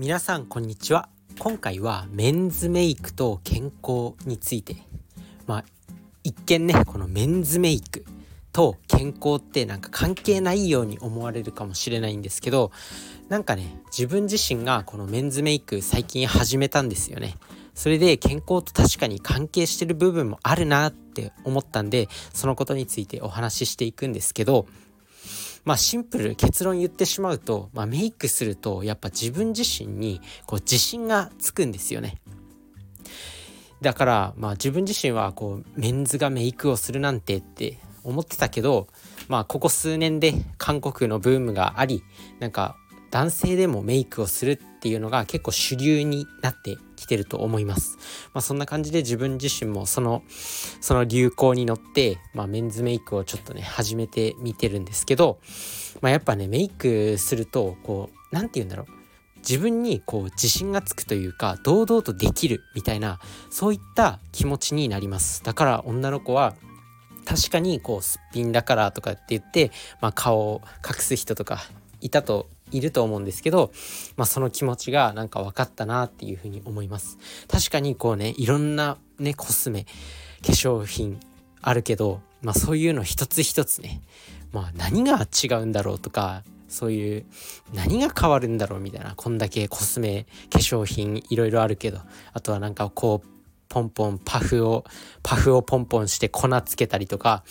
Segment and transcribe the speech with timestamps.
[0.00, 1.08] 皆さんこんにちは。
[1.40, 4.76] 今回はメンズメイクと健康について。
[5.48, 5.64] まあ
[6.22, 8.04] 一見ねこのメンズメイク
[8.52, 12.70] と健康ってなんか関係ないように思われるかもしれないんですけど
[13.28, 17.34] なんかね自分自身がこのメンズメイク最近始めたんですよね。
[17.74, 24.66] それで健康と確かに関係してる部分もあるなって思ったんでそのことについてお話ししていくんですけど
[25.68, 32.22] まあシンプル結論言ってしまうと、まあ、メイクするとやっぱ自分自身にこう自信がつくんですよね。
[33.82, 38.88] だからまあ自分自身はこうメンズがメイクをするなんてって思ってたけど
[39.28, 42.02] まあここ数年で韓国のブームがあり
[42.40, 42.78] なんか
[43.10, 47.96] 男性でもメイクをするっていうのが結構主流になってきてると思います。
[48.34, 50.22] まあそんな感じで自分自身もその
[50.80, 55.38] その流行に乗って、まあ、メンズメイクをちょっとね始めてみてるんですけど、
[56.00, 58.98] まあ、やっぱねメイクするとこう何て言うんだろう
[59.38, 66.54] 自分にこう自信がつくというか堂々とできるみたいなそういった気持ちになりますだから女の子は
[67.24, 71.60] 確かにこうすっぴんだからとかって言って、まあ、顔を隠す人とか
[72.00, 73.70] いたといると思うんですけど、
[74.16, 77.18] まあ、その気持ちがなんか分かったなっていうふうに思います。
[77.48, 81.18] 確かにこうねいろんなねコスメ化粧品
[81.60, 84.00] あるけど、まあ、そういうの一つ一つね、
[84.52, 87.26] まあ、何が違うんだろうとかそういう
[87.74, 91.98] 何が変わるんだろうみたいなこんだけコスメ化粧品いろいろあるけど
[92.32, 93.37] あとはなんかこう
[93.68, 94.84] ポンポンパフを
[95.22, 97.44] パフをポンポンして粉つけたりとか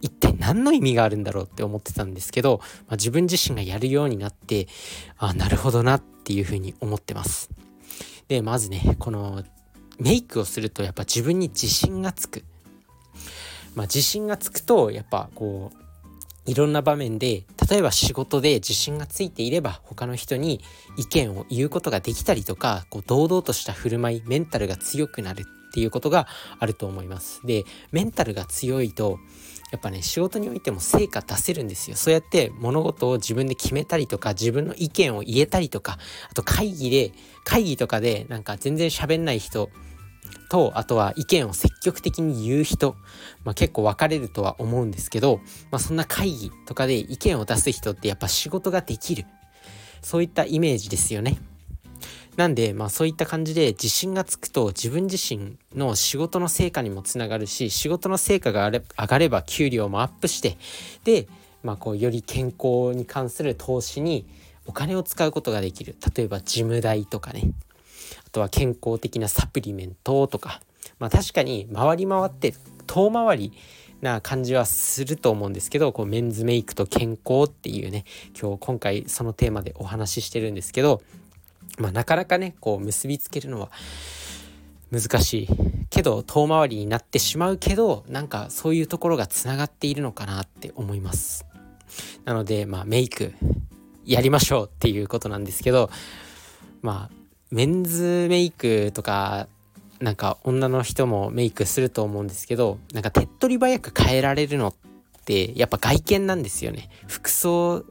[0.00, 4.68] 一体何の意味があるんだろうって思ってたんですけど、まあ、自分自身がやるようになって
[5.18, 7.50] あなるほどなっていうふうに思ってます。
[8.28, 9.42] でまずねこの
[9.98, 12.44] メイクをするとやっぱ自分に自信がつく。
[13.74, 15.83] まあ自信がつくとやっぱこう
[16.46, 20.60] いろんな場面で例えば仕事で自信がついていれば他の人に
[20.96, 26.28] 意見を言うことができたりとかこう堂々とした振る舞いメンタルが強くなるっていうことが
[26.60, 27.40] あると思います。
[27.44, 29.18] でメンタルが強いと
[29.72, 31.96] やっぱね仕事においても成果出せるんですよ。
[31.96, 35.98] そうやって物事を自分で決めたりとか自分の意見を言えたりとか
[36.30, 37.12] あと会議で
[37.42, 39.70] 会議とかでなんか全然喋んない人
[40.48, 42.96] とあとは意見を積極的に言う人、
[43.44, 45.40] まあ、結構分かれるとは思うんですけど、
[45.70, 49.24] まあ、そんな会議とかで意見を出す人ってやっぱ仕事ができる
[50.02, 51.38] そういったイメージですよね。
[52.36, 60.58] なんで、まあそういった感じで自信がつくと自分自身の仕事の成果にもつながるし、仕事の成果が上がれば給料もアップして、
[61.04, 61.28] で、
[61.62, 64.26] まあこうより健康に関する投資に
[64.66, 65.96] お金を使うことができる。
[66.14, 67.52] 例えばジム代とかね。
[68.34, 70.60] とは健康的なサプリメントとか、
[70.98, 72.52] まあ、確かに回り回って
[72.86, 73.52] 遠回り
[74.02, 78.04] な感じはすると思うんですけどこうメンズメイクと健康っていうね
[78.38, 81.00] 今日今回そのテーマでお話ししてるんですけど、
[81.78, 83.70] まあ、なかなかねこう結びつけるのは
[84.90, 85.48] 難しい
[85.88, 91.46] けど遠回りになってしまうけどなんかそういうところがつながっているのかなって思います。
[92.24, 93.32] なのでまあメイク
[94.04, 95.88] やりましょうっていうことなんですけど
[96.82, 97.23] まあ
[97.54, 99.46] メンズメイクとか
[100.00, 104.74] なんか女の人もメイクすると思うんですけどなんか手っ取り早く変えられるのっ
[105.24, 106.90] てやっぱ外見なんですよね。
[107.06, 107.84] 服装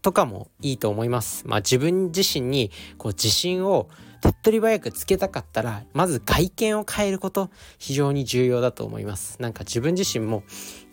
[0.00, 1.42] とかもいいと思います。
[1.44, 3.88] まあ自分自身にこう自信を
[4.20, 9.42] 手っ取り早くつけたかったらまず外見を変えること非常に重要だと思います。
[9.42, 10.44] なんか自分自身も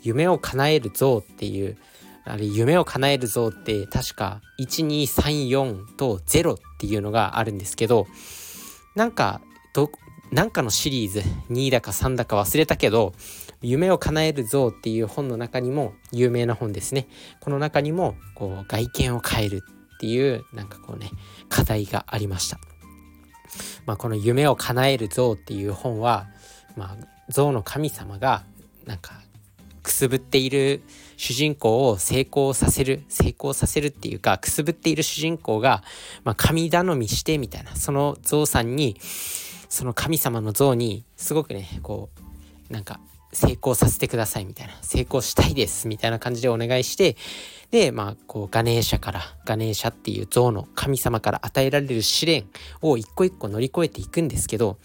[0.02, 1.76] 夢を叶える像っていう
[2.24, 8.06] あれ夢を叶えるぞって確か1234と0っていうのがあるんですけど
[8.94, 9.40] なんか
[9.74, 9.90] ど
[10.30, 13.12] なんかのシリーズ2だか3だか忘れたけど
[13.60, 17.06] 夢を叶えるぞっていう本の中にも有名な本ですね。
[17.40, 19.62] この中にもこう外見を変える
[19.94, 21.10] っていうなんかこうね
[21.48, 22.58] 課題がありました。
[23.86, 26.26] まあこの夢を叶える像っていう本は
[26.76, 28.42] まあ像の神様が
[28.84, 29.20] なんか
[29.82, 30.82] くすぶっている
[31.16, 35.82] 主人公を成功させる成功させるっていうかくすぶっている主人公が、
[36.24, 38.96] まあ、神頼みしてみたいなその像さんに
[39.68, 42.10] その神様の像にすごくねこ
[42.70, 43.00] うなんか
[43.32, 47.16] 成功させてくださいみたいな成功したいですみたいな感じでお願いして
[47.70, 52.44] でまあこうガネーシャからガネーシャっていう像の神様から与えられる試練
[52.82, 54.78] を一個一個乗り越えていくんですけど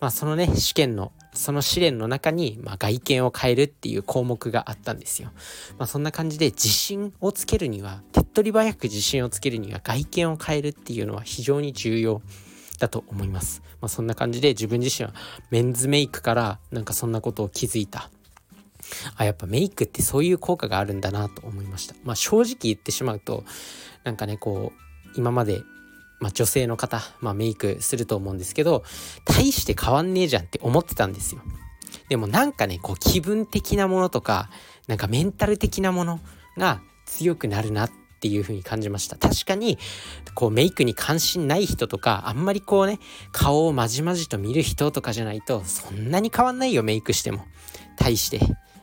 [0.00, 5.30] まあそのね試験のその試練の中に、まあ、外見を変えるっていう項目があったんですよ。
[5.78, 12.22] まあ、そんな感じで自信をつけるには手っ取り早く自信をつけるには外見を変えるっていうのは非常に重要
[12.78, 13.62] だと思います。
[13.80, 15.14] まあ、そんな感じで自分自身は
[15.50, 18.10] メンズメイクからなんかそんなことを気づいた。
[19.16, 21.94] あ、やっぱメイクってそういう効果があるんだなと思いました。
[22.04, 23.44] まあ正直言ってしまうと
[24.04, 25.62] なんかねこう今まで
[26.18, 28.84] まあ、女性の方、まあ、メイクすると思うんですけど
[29.24, 31.42] 大して変わんねえじゃんって思ってたんですよ。
[32.08, 34.48] でもなんかねこう気分的なものとか
[34.86, 36.20] なんかメンタル的なもの
[36.56, 37.90] が強くなるなっ
[38.20, 39.16] ていう風に感じました。
[39.16, 39.78] 確かに
[40.34, 42.98] こうメイクに関心ない人とかあんまりこうね
[43.32, 47.44] 顔をまじまじと見る人とかじゃないとそんなに変わんないよメイクしても。
[47.96, 48.40] 対して。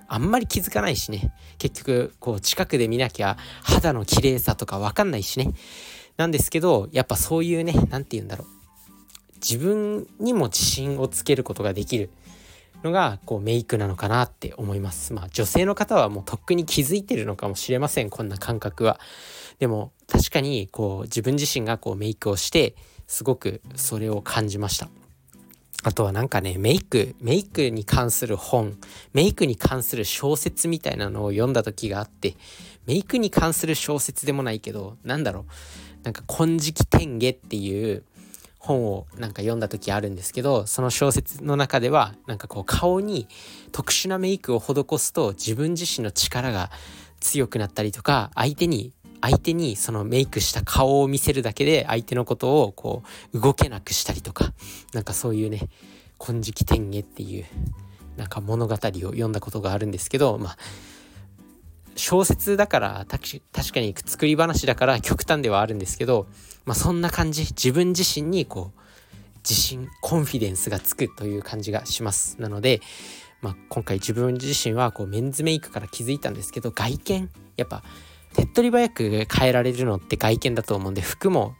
[0.07, 1.33] あんまり気づかないしね。
[1.57, 5.53] 結局こう近くで見なきゃ肌の綺麗さとかわかんないしね。
[6.18, 8.48] なんですけどやっぱそういうね何て言うんだろう
[9.36, 12.10] 自分にも自信をつけることができる
[12.83, 15.13] のがこうメイクなのかなって思います。
[15.13, 19.00] まあ女性の方はもうとっくに気づいてるのかもしれませんこんな感覚は。
[19.60, 22.75] でも確かにこう自分自身がこうメイクをして
[23.07, 24.89] すごくそれを感じました。
[25.86, 28.77] あとはなんかねメイクメイクに関する本
[29.13, 32.36] メイクに関する小説みたいなのを読んだ時があって
[32.86, 35.45] メイクに関する小説でもないけどなんだろう
[36.03, 38.03] なんか「金色天下」っていう
[38.59, 43.27] 本をなんか読んだ時あるんですけどその小説の中ではなんかこう顔に
[43.71, 46.71] 特殊なメイクを施すと自分自身の力が
[47.19, 53.03] 強くなったりとか相手に相手にそのメイクした顔を見せるだけで相手のことをこ
[53.33, 54.53] う動けなくしたりとか
[54.94, 55.61] なんかそういうね
[56.19, 57.45] 「金色天下」っていう
[58.17, 60.57] なんか物語を読んだことがあるんですけどまあ
[61.95, 63.42] 小説だから確
[63.74, 66.28] かに作り話だから極端ではあるんですけど、
[66.66, 67.42] まあ、そんな感じ。
[67.44, 68.80] 自分自身にこう
[69.40, 72.42] 自信コンフィデンスがつくという感じがします。
[72.42, 72.81] なので、
[73.42, 77.84] まあ、今回自分自身はこうメンズメイクから気づいたんですけど外見やっぱ
[78.34, 81.54] 手っ取り早く変えられるのって外見だと思うんで服も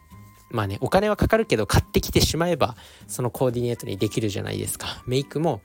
[0.50, 2.74] まあねお金はかかるけど買ってきてしまえば
[3.06, 5.02] そのコーディネートにできるじゃないですか。
[5.06, 5.60] メイクも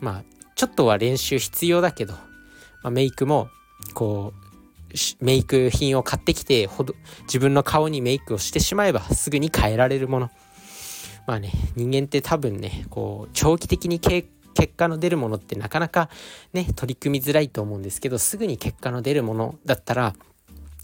[0.00, 0.24] まあ
[0.54, 2.20] ちょっとは練習必要だけど、ま
[2.84, 3.48] あ、メイクも
[3.90, 10.30] こうメイク品を買ってきてほど自分の顔にメイクをしてしまえばすぐに変えられるもの。
[11.26, 14.28] まあね人間って多分ねこう長期的に結
[14.76, 16.08] 果の出るものってなかなか
[16.52, 20.14] ね取り組みづらいと思うんですけどすぐに結果の出るものだったら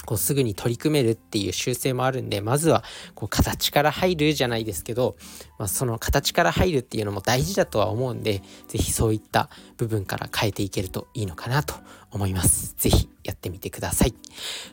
[0.07, 2.83] こうすぐに取り組めるっていう習性もあるんでまずは
[3.15, 5.17] こう形から入るじゃないですけど、
[5.59, 11.75] まあ、その形から入るっていうのも大事だとは思うんで是非そういった部分から変えていけるといいのかなと
[12.11, 12.75] 思います。
[12.79, 14.15] 是非やってみてください。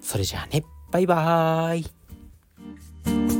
[0.01, 3.32] それじゃあねバイバーイ